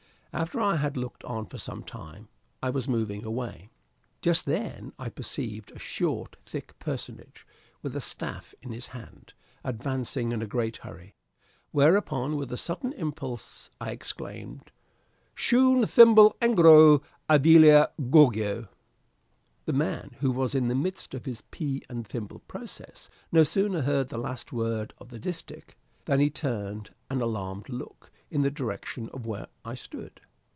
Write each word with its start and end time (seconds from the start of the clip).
After 0.33 0.61
I 0.61 0.77
had 0.77 0.95
looked 0.95 1.25
on 1.25 1.47
for 1.47 1.57
some 1.57 1.83
time, 1.83 2.29
I 2.63 2.69
was 2.69 2.87
moving 2.87 3.25
away. 3.25 3.69
Just 4.21 4.45
then 4.45 4.93
I 4.97 5.09
perceived 5.09 5.71
a 5.71 5.77
short, 5.77 6.37
thick 6.39 6.73
personage, 6.79 7.45
with 7.81 7.97
a 7.97 8.01
staff 8.01 8.55
in 8.61 8.71
his 8.71 8.87
hand, 8.87 9.33
advancing 9.65 10.31
in 10.31 10.41
a 10.41 10.47
great 10.47 10.77
hurry; 10.77 11.15
whereupon, 11.71 12.37
with 12.37 12.49
a 12.49 12.55
sudden 12.55 12.93
impulse, 12.93 13.71
I 13.81 13.91
exclaimed: 13.91 14.71
"Shoon 15.35 15.85
thimble 15.85 16.37
engro; 16.41 17.01
Avella 17.27 17.89
gorgio!" 18.09 18.69
The 19.65 19.73
man, 19.73 20.11
who 20.21 20.31
was 20.31 20.55
in 20.55 20.69
the 20.69 20.73
midst 20.75 21.13
of 21.13 21.25
his 21.25 21.41
pea 21.41 21.83
and 21.89 22.07
thimble 22.07 22.39
process, 22.47 23.09
no 23.33 23.43
sooner 23.43 23.81
heard 23.81 24.07
the 24.07 24.17
last 24.17 24.53
word 24.53 24.93
of 24.97 25.09
the 25.09 25.19
distich, 25.19 25.75
than 26.05 26.21
he 26.21 26.29
turned 26.29 26.91
an 27.09 27.21
alarmed 27.21 27.67
look 27.67 28.11
in 28.31 28.41
the 28.43 28.49
direction 28.49 29.09
of 29.09 29.25
where 29.27 29.45
I 29.65 29.75
stood. 29.75 30.21